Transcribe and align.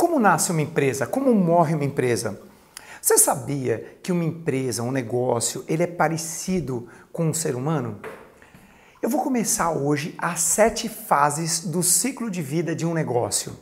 Como 0.00 0.20
nasce 0.20 0.52
uma 0.52 0.62
empresa? 0.62 1.08
Como 1.08 1.34
morre 1.34 1.74
uma 1.74 1.84
empresa? 1.84 2.40
Você 3.02 3.18
sabia 3.18 3.98
que 4.00 4.12
uma 4.12 4.22
empresa, 4.22 4.80
um 4.80 4.92
negócio, 4.92 5.64
ele 5.66 5.82
é 5.82 5.88
parecido 5.88 6.86
com 7.12 7.26
um 7.26 7.34
ser 7.34 7.56
humano? 7.56 7.98
Eu 9.02 9.10
vou 9.10 9.20
começar 9.20 9.72
hoje 9.72 10.14
as 10.16 10.40
sete 10.40 10.88
fases 10.88 11.64
do 11.64 11.82
ciclo 11.82 12.30
de 12.30 12.40
vida 12.40 12.76
de 12.76 12.86
um 12.86 12.94
negócio. 12.94 13.58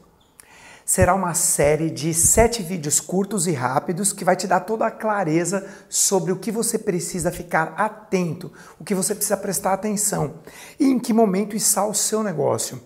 Será 0.84 1.14
uma 1.14 1.32
série 1.32 1.88
de 1.88 2.12
sete 2.12 2.62
vídeos 2.62 3.00
curtos 3.00 3.46
e 3.46 3.52
rápidos 3.52 4.12
que 4.12 4.22
vai 4.22 4.36
te 4.36 4.46
dar 4.46 4.60
toda 4.60 4.86
a 4.86 4.90
clareza 4.90 5.66
sobre 5.88 6.32
o 6.32 6.36
que 6.36 6.52
você 6.52 6.78
precisa 6.78 7.32
ficar 7.32 7.72
atento, 7.78 8.52
o 8.78 8.84
que 8.84 8.94
você 8.94 9.14
precisa 9.14 9.38
prestar 9.38 9.72
atenção 9.72 10.34
e 10.78 10.84
em 10.84 10.98
que 10.98 11.14
momento 11.14 11.56
está 11.56 11.86
o 11.86 11.94
seu 11.94 12.22
negócio. 12.22 12.78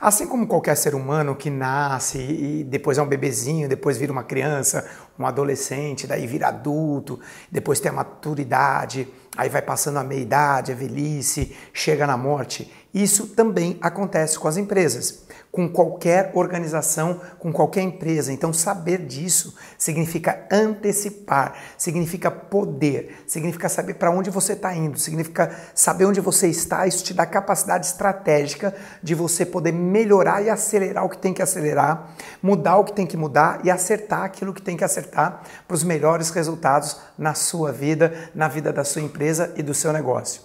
Assim 0.00 0.28
como 0.28 0.46
qualquer 0.46 0.76
ser 0.76 0.94
humano 0.94 1.34
que 1.34 1.50
nasce 1.50 2.18
e 2.18 2.62
depois 2.62 2.98
é 2.98 3.02
um 3.02 3.06
bebezinho, 3.08 3.68
depois 3.68 3.96
vira 3.96 4.12
uma 4.12 4.22
criança, 4.22 4.88
um 5.18 5.26
adolescente, 5.26 6.06
daí 6.06 6.24
vira 6.24 6.46
adulto, 6.46 7.18
depois 7.50 7.80
tem 7.80 7.90
a 7.90 7.94
maturidade, 7.94 9.08
aí 9.36 9.48
vai 9.48 9.60
passando 9.60 9.98
a 9.98 10.04
meia-idade, 10.04 10.70
a 10.70 10.74
velhice, 10.76 11.56
chega 11.72 12.06
na 12.06 12.16
morte. 12.16 12.72
Isso 12.92 13.28
também 13.28 13.78
acontece 13.80 14.38
com 14.38 14.48
as 14.48 14.56
empresas 14.56 15.26
com 15.50 15.68
qualquer 15.68 16.30
organização, 16.34 17.20
com 17.38 17.52
qualquer 17.52 17.82
empresa. 17.82 18.32
Então, 18.32 18.52
saber 18.52 19.06
disso 19.06 19.54
significa 19.76 20.46
antecipar, 20.50 21.54
significa 21.76 22.30
poder, 22.30 23.24
significa 23.26 23.68
saber 23.68 23.94
para 23.94 24.10
onde 24.10 24.30
você 24.30 24.52
está 24.52 24.74
indo, 24.74 24.98
significa 24.98 25.50
saber 25.74 26.04
onde 26.04 26.20
você 26.20 26.48
está. 26.48 26.86
Isso 26.86 27.02
te 27.02 27.14
dá 27.14 27.24
capacidade 27.24 27.86
estratégica 27.86 28.74
de 29.02 29.14
você 29.14 29.44
poder 29.46 29.72
melhorar 29.72 30.42
e 30.42 30.50
acelerar 30.50 31.04
o 31.04 31.08
que 31.08 31.18
tem 31.18 31.32
que 31.32 31.42
acelerar, 31.42 32.14
mudar 32.42 32.76
o 32.76 32.84
que 32.84 32.92
tem 32.92 33.06
que 33.06 33.16
mudar 33.16 33.60
e 33.64 33.70
acertar 33.70 34.24
aquilo 34.24 34.52
que 34.52 34.62
tem 34.62 34.76
que 34.76 34.84
acertar 34.84 35.42
para 35.66 35.74
os 35.74 35.82
melhores 35.82 36.30
resultados 36.30 36.98
na 37.16 37.34
sua 37.34 37.72
vida, 37.72 38.30
na 38.34 38.48
vida 38.48 38.72
da 38.72 38.84
sua 38.84 39.02
empresa 39.02 39.52
e 39.56 39.62
do 39.62 39.74
seu 39.74 39.92
negócio. 39.92 40.42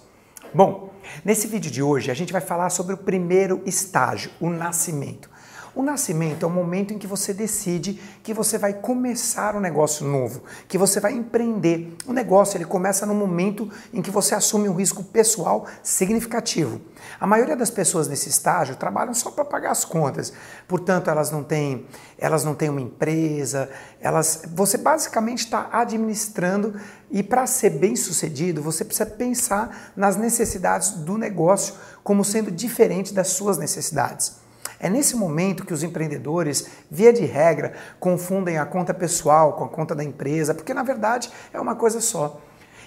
Bom, 0.52 0.93
nesse 1.24 1.46
vídeo 1.46 1.70
de 1.70 1.82
hoje 1.82 2.10
a 2.10 2.14
gente 2.14 2.32
vai 2.32 2.40
falar 2.40 2.70
sobre 2.70 2.94
o 2.94 2.98
primeiro 2.98 3.62
estágio, 3.66 4.30
o 4.40 4.50
nascimento. 4.50 5.33
O 5.74 5.82
nascimento 5.82 6.44
é 6.44 6.46
o 6.46 6.50
momento 6.50 6.94
em 6.94 6.98
que 6.98 7.06
você 7.06 7.34
decide 7.34 8.00
que 8.22 8.32
você 8.32 8.56
vai 8.56 8.72
começar 8.72 9.56
um 9.56 9.60
negócio 9.60 10.06
novo, 10.06 10.44
que 10.68 10.78
você 10.78 11.00
vai 11.00 11.12
empreender. 11.12 11.96
O 12.06 12.12
negócio 12.12 12.56
ele 12.56 12.64
começa 12.64 13.04
no 13.04 13.14
momento 13.14 13.68
em 13.92 14.00
que 14.00 14.10
você 14.10 14.36
assume 14.36 14.68
um 14.68 14.74
risco 14.74 15.02
pessoal 15.02 15.66
significativo. 15.82 16.80
A 17.18 17.26
maioria 17.26 17.56
das 17.56 17.70
pessoas 17.70 18.06
nesse 18.06 18.28
estágio 18.28 18.76
trabalham 18.76 19.12
só 19.12 19.32
para 19.32 19.44
pagar 19.44 19.72
as 19.72 19.84
contas. 19.84 20.32
Portanto, 20.68 21.10
elas 21.10 21.32
não 21.32 21.42
têm, 21.42 21.86
elas 22.16 22.44
não 22.44 22.54
têm 22.54 22.68
uma 22.68 22.80
empresa, 22.80 23.68
elas, 24.00 24.42
você 24.54 24.78
basicamente 24.78 25.40
está 25.40 25.68
administrando 25.72 26.80
e 27.10 27.20
para 27.20 27.48
ser 27.48 27.70
bem 27.70 27.96
sucedido, 27.96 28.62
você 28.62 28.84
precisa 28.84 29.06
pensar 29.06 29.92
nas 29.96 30.16
necessidades 30.16 30.90
do 30.90 31.18
negócio 31.18 31.74
como 32.04 32.24
sendo 32.24 32.52
diferente 32.52 33.12
das 33.12 33.28
suas 33.28 33.58
necessidades. 33.58 34.43
É 34.78 34.88
nesse 34.88 35.16
momento 35.16 35.64
que 35.64 35.72
os 35.72 35.82
empreendedores, 35.82 36.68
via 36.90 37.12
de 37.12 37.24
regra, 37.24 37.74
confundem 37.98 38.58
a 38.58 38.66
conta 38.66 38.92
pessoal 38.92 39.54
com 39.54 39.64
a 39.64 39.68
conta 39.68 39.94
da 39.94 40.04
empresa, 40.04 40.54
porque 40.54 40.74
na 40.74 40.82
verdade 40.82 41.30
é 41.52 41.60
uma 41.60 41.74
coisa 41.74 42.00
só. 42.00 42.40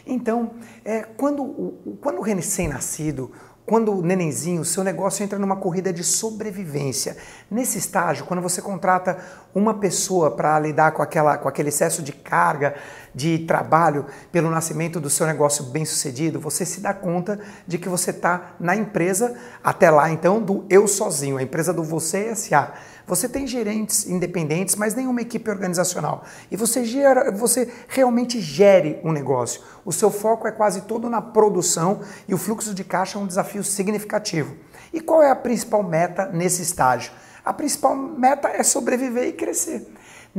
Então, 0.06 0.52
é, 0.86 1.02
quando, 1.02 1.98
quando 2.02 2.20
o 2.20 2.22
recém-nascido 2.22 3.32
quando 3.68 3.92
o 3.94 4.02
nenenzinho, 4.02 4.64
seu 4.64 4.82
negócio 4.82 5.26
entra 5.26 5.38
numa 5.38 5.58
corrida 5.58 5.92
de 5.92 6.02
sobrevivência. 6.02 7.18
Nesse 7.52 7.78
estágio, 7.78 8.26
quando 8.26 8.42
você 8.42 8.62
contrata 8.62 9.18
uma 9.54 9.73
pessoa 9.73 10.32
para 10.32 10.58
lidar 10.58 10.94
com, 10.94 11.02
aquela, 11.02 11.38
com 11.38 11.50
aquele 11.50 11.68
excesso 11.68 12.02
de 12.02 12.14
carga, 12.14 12.76
de 13.14 13.40
trabalho 13.40 14.06
pelo 14.32 14.50
nascimento 14.50 15.02
do 15.02 15.10
seu 15.10 15.28
negócio 15.28 15.66
bem 15.66 15.84
sucedido, 15.84 16.40
você 16.40 16.66
se 16.66 16.80
dá 16.80 16.94
conta 16.94 17.42
de 17.67 17.78
que 17.78 17.89
você 17.89 18.11
está 18.11 18.54
na 18.58 18.73
empresa, 18.73 19.36
até 19.61 19.92
lá 19.92 20.10
então, 20.10 20.42
do 20.42 20.66
eu 20.70 20.88
sozinho, 20.88 21.36
a 21.36 21.44
empresa 21.44 21.73
do 21.73 21.84
você 21.84 22.34
SA. 22.36 22.73
Você 23.08 23.30
tem 23.30 23.48
gerentes 23.48 24.06
independentes, 24.06 24.76
mas 24.76 24.94
nenhuma 24.94 25.22
equipe 25.22 25.50
organizacional. 25.50 26.26
E 26.52 26.58
você, 26.58 26.84
gera, 26.84 27.32
você 27.32 27.72
realmente 27.88 28.42
gere 28.42 29.00
um 29.02 29.14
negócio. 29.14 29.62
O 29.86 29.94
seu 29.94 30.12
foco 30.12 30.45
é 30.45 30.52
quase 30.52 30.82
todo 30.82 31.10
na 31.10 31.22
produção 31.22 32.02
e 32.28 32.34
o 32.34 32.38
fluxo 32.38 32.73
de 32.73 32.84
caixa 32.84 33.17
é 33.17 33.22
um 33.22 33.26
desafio 33.26 33.64
significativo. 33.64 34.58
E 34.92 35.00
qual 35.00 35.23
é 35.23 35.32
a 35.32 35.36
principal 35.36 35.82
meta 35.84 36.26
nesse 36.26 36.62
estágio? 36.62 37.14
A 37.46 37.54
principal 37.54 37.96
meta 37.96 38.50
é 38.50 38.62
sobreviver 38.62 39.30
e 39.30 39.32
crescer. 39.32 39.88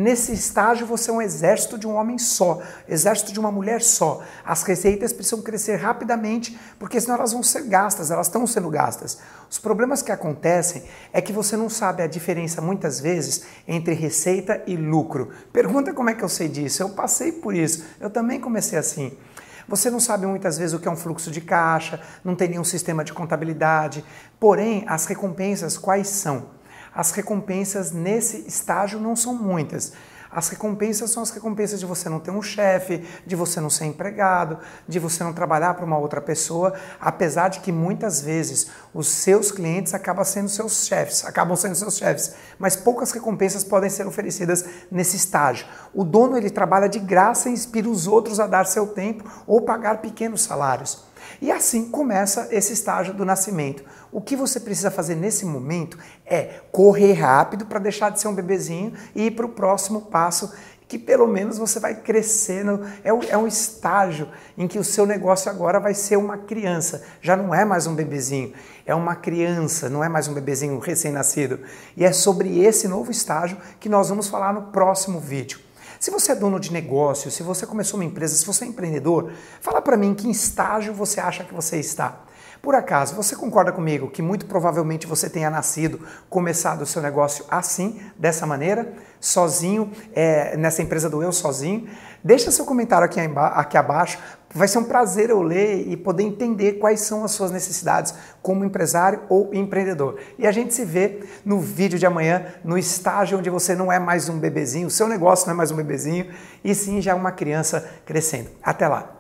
Nesse 0.00 0.32
estágio, 0.32 0.86
você 0.86 1.10
é 1.10 1.12
um 1.12 1.20
exército 1.20 1.76
de 1.76 1.84
um 1.84 1.96
homem 1.96 2.18
só, 2.18 2.62
exército 2.88 3.32
de 3.32 3.40
uma 3.40 3.50
mulher 3.50 3.82
só. 3.82 4.22
As 4.44 4.62
receitas 4.62 5.12
precisam 5.12 5.42
crescer 5.42 5.74
rapidamente, 5.74 6.56
porque 6.78 7.00
senão 7.00 7.16
elas 7.16 7.32
vão 7.32 7.42
ser 7.42 7.64
gastas, 7.64 8.12
elas 8.12 8.28
estão 8.28 8.46
sendo 8.46 8.70
gastas. 8.70 9.18
Os 9.50 9.58
problemas 9.58 10.00
que 10.00 10.12
acontecem 10.12 10.84
é 11.12 11.20
que 11.20 11.32
você 11.32 11.56
não 11.56 11.68
sabe 11.68 12.00
a 12.00 12.06
diferença, 12.06 12.62
muitas 12.62 13.00
vezes, 13.00 13.42
entre 13.66 13.92
receita 13.92 14.62
e 14.68 14.76
lucro. 14.76 15.30
Pergunta 15.52 15.92
como 15.92 16.10
é 16.10 16.14
que 16.14 16.22
eu 16.22 16.28
sei 16.28 16.46
disso. 16.46 16.80
Eu 16.80 16.90
passei 16.90 17.32
por 17.32 17.52
isso, 17.52 17.84
eu 17.98 18.08
também 18.08 18.38
comecei 18.38 18.78
assim. 18.78 19.18
Você 19.66 19.90
não 19.90 19.98
sabe 19.98 20.26
muitas 20.26 20.56
vezes 20.56 20.74
o 20.74 20.78
que 20.78 20.86
é 20.86 20.90
um 20.92 20.96
fluxo 20.96 21.28
de 21.28 21.40
caixa, 21.40 22.00
não 22.22 22.36
tem 22.36 22.50
nenhum 22.50 22.62
sistema 22.62 23.02
de 23.02 23.12
contabilidade. 23.12 24.04
Porém, 24.38 24.84
as 24.86 25.06
recompensas 25.06 25.76
quais 25.76 26.06
são? 26.06 26.56
As 26.94 27.10
recompensas 27.12 27.92
nesse 27.92 28.44
estágio 28.46 29.00
não 29.00 29.14
são 29.14 29.34
muitas. 29.34 29.92
As 30.30 30.50
recompensas 30.50 31.10
são 31.10 31.22
as 31.22 31.30
recompensas 31.30 31.80
de 31.80 31.86
você 31.86 32.08
não 32.08 32.20
ter 32.20 32.30
um 32.30 32.42
chefe, 32.42 33.02
de 33.26 33.34
você 33.34 33.60
não 33.60 33.70
ser 33.70 33.86
empregado, 33.86 34.58
de 34.86 34.98
você 34.98 35.24
não 35.24 35.32
trabalhar 35.32 35.72
para 35.74 35.86
uma 35.86 35.96
outra 35.96 36.20
pessoa, 36.20 36.74
apesar 37.00 37.48
de 37.48 37.60
que 37.60 37.72
muitas 37.72 38.20
vezes 38.20 38.70
os 38.92 39.08
seus 39.08 39.50
clientes 39.50 39.94
acabam 39.94 40.24
sendo 40.24 40.50
seus 40.50 40.86
chefes, 40.86 41.24
acabam 41.24 41.56
sendo 41.56 41.74
seus 41.74 41.96
chefes, 41.96 42.34
mas 42.58 42.76
poucas 42.76 43.10
recompensas 43.10 43.64
podem 43.64 43.88
ser 43.88 44.06
oferecidas 44.06 44.64
nesse 44.90 45.16
estágio. 45.16 45.66
O 45.94 46.04
dono 46.04 46.36
ele 46.36 46.50
trabalha 46.50 46.88
de 46.88 46.98
graça 46.98 47.48
e 47.48 47.52
inspira 47.52 47.88
os 47.88 48.06
outros 48.06 48.38
a 48.38 48.46
dar 48.46 48.66
seu 48.66 48.86
tempo 48.88 49.24
ou 49.46 49.62
pagar 49.62 50.02
pequenos 50.02 50.42
salários. 50.42 51.07
E 51.40 51.50
assim 51.50 51.90
começa 51.90 52.48
esse 52.50 52.72
estágio 52.72 53.14
do 53.14 53.24
nascimento. 53.24 53.84
O 54.10 54.20
que 54.20 54.36
você 54.36 54.58
precisa 54.58 54.90
fazer 54.90 55.14
nesse 55.14 55.44
momento 55.44 55.98
é 56.24 56.60
correr 56.72 57.12
rápido 57.12 57.66
para 57.66 57.78
deixar 57.78 58.10
de 58.10 58.20
ser 58.20 58.28
um 58.28 58.34
bebezinho 58.34 58.92
e 59.14 59.26
ir 59.26 59.30
para 59.32 59.46
o 59.46 59.50
próximo 59.50 60.02
passo 60.02 60.52
que 60.88 60.98
pelo 60.98 61.26
menos 61.26 61.58
você 61.58 61.78
vai 61.78 61.94
crescendo. 61.94 62.84
É, 63.04 63.10
é 63.10 63.36
um 63.36 63.46
estágio 63.46 64.28
em 64.56 64.66
que 64.66 64.78
o 64.78 64.84
seu 64.84 65.04
negócio 65.04 65.50
agora 65.50 65.78
vai 65.78 65.92
ser 65.92 66.16
uma 66.16 66.38
criança, 66.38 67.02
já 67.20 67.36
não 67.36 67.54
é 67.54 67.64
mais 67.64 67.86
um 67.86 67.94
bebezinho, 67.94 68.54
é 68.86 68.94
uma 68.94 69.14
criança, 69.14 69.90
não 69.90 70.02
é 70.02 70.08
mais 70.08 70.26
um 70.26 70.34
bebezinho 70.34 70.78
recém-nascido. 70.78 71.60
E 71.96 72.04
é 72.04 72.12
sobre 72.12 72.58
esse 72.60 72.88
novo 72.88 73.10
estágio 73.10 73.58
que 73.78 73.88
nós 73.88 74.08
vamos 74.08 74.28
falar 74.28 74.52
no 74.54 74.62
próximo 74.72 75.20
vídeo. 75.20 75.67
Se 75.98 76.10
você 76.12 76.32
é 76.32 76.34
dono 76.34 76.60
de 76.60 76.72
negócio, 76.72 77.30
se 77.30 77.42
você 77.42 77.66
começou 77.66 77.98
uma 77.98 78.04
empresa, 78.04 78.36
se 78.36 78.46
você 78.46 78.64
é 78.64 78.68
empreendedor, 78.68 79.32
fala 79.60 79.82
para 79.82 79.96
mim 79.96 80.14
que 80.14 80.30
estágio 80.30 80.94
você 80.94 81.20
acha 81.20 81.42
que 81.42 81.52
você 81.52 81.78
está. 81.78 82.20
Por 82.62 82.74
acaso, 82.74 83.14
você 83.14 83.36
concorda 83.36 83.72
comigo 83.72 84.10
que 84.10 84.20
muito 84.20 84.46
provavelmente 84.46 85.06
você 85.06 85.30
tenha 85.30 85.48
nascido, 85.48 86.00
começado 86.28 86.82
o 86.82 86.86
seu 86.86 87.00
negócio 87.00 87.44
assim, 87.48 88.00
dessa 88.16 88.46
maneira, 88.46 88.92
sozinho, 89.20 89.92
é, 90.12 90.56
nessa 90.56 90.82
empresa 90.82 91.08
do 91.08 91.22
eu 91.22 91.32
sozinho? 91.32 91.88
Deixa 92.22 92.50
seu 92.50 92.64
comentário 92.64 93.04
aqui, 93.04 93.20
aqui 93.20 93.76
abaixo. 93.76 94.18
Vai 94.54 94.66
ser 94.66 94.78
um 94.78 94.84
prazer 94.84 95.28
eu 95.28 95.42
ler 95.42 95.86
e 95.88 95.96
poder 95.96 96.22
entender 96.22 96.74
quais 96.74 97.00
são 97.00 97.24
as 97.24 97.32
suas 97.32 97.50
necessidades 97.50 98.14
como 98.40 98.64
empresário 98.64 99.20
ou 99.28 99.54
empreendedor. 99.54 100.18
E 100.38 100.46
a 100.46 100.52
gente 100.52 100.72
se 100.72 100.84
vê 100.84 101.20
no 101.44 101.60
vídeo 101.60 101.98
de 101.98 102.06
amanhã, 102.06 102.46
no 102.64 102.78
estágio 102.78 103.38
onde 103.38 103.50
você 103.50 103.74
não 103.74 103.92
é 103.92 103.98
mais 103.98 104.28
um 104.28 104.38
bebezinho, 104.38 104.86
o 104.86 104.90
seu 104.90 105.06
negócio 105.06 105.46
não 105.46 105.54
é 105.54 105.56
mais 105.56 105.70
um 105.70 105.76
bebezinho, 105.76 106.30
e 106.64 106.74
sim 106.74 107.00
já 107.00 107.14
uma 107.14 107.32
criança 107.32 107.88
crescendo. 108.06 108.48
Até 108.62 108.88
lá! 108.88 109.17